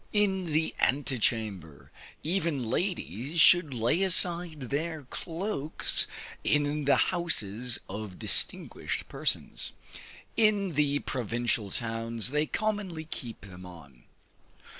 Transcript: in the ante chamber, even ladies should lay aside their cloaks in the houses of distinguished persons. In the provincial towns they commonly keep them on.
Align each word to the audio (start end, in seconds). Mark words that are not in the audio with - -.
in 0.13 0.45
the 0.45 0.73
ante 0.79 1.19
chamber, 1.19 1.91
even 2.23 2.67
ladies 2.71 3.39
should 3.39 3.71
lay 3.71 4.01
aside 4.01 4.59
their 4.61 5.03
cloaks 5.03 6.07
in 6.43 6.85
the 6.85 6.95
houses 6.95 7.79
of 7.87 8.17
distinguished 8.17 9.07
persons. 9.07 9.73
In 10.35 10.73
the 10.73 10.97
provincial 11.01 11.69
towns 11.69 12.31
they 12.31 12.47
commonly 12.47 13.05
keep 13.05 13.41
them 13.41 13.63
on. 13.63 14.05